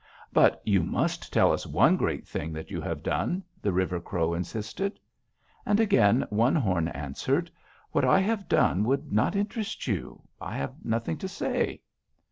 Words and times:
"'But 0.33 0.63
you 0.65 0.81
must 0.81 1.31
tell 1.31 1.51
us 1.53 1.67
one 1.67 1.95
great 1.95 2.27
thing 2.27 2.53
that 2.53 2.71
you 2.71 2.81
have 2.81 3.03
done,' 3.03 3.43
the 3.61 3.71
River 3.71 3.99
Crow 3.99 4.33
insisted. 4.33 4.99
"And 5.63 5.79
again 5.79 6.25
One 6.31 6.55
Horn 6.55 6.87
answered: 6.87 7.51
'What 7.91 8.03
I 8.03 8.17
have 8.17 8.49
done 8.49 8.83
would 8.85 9.13
not 9.13 9.35
interest 9.35 9.85
you. 9.85 10.23
I 10.41 10.57
have 10.57 10.83
nothing 10.83 11.17
to 11.17 11.27
say.' 11.27 11.81